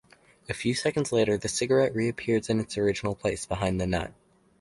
A 0.49 0.53
few 0.55 0.73
seconds 0.73 1.11
later 1.11 1.37
the 1.37 1.47
cigarette 1.47 1.93
re-appears 1.93 2.49
in 2.49 2.59
its 2.59 2.75
original 2.75 3.13
place, 3.13 3.45
behind 3.45 3.79
the 3.79 3.85
nut. 3.85 4.11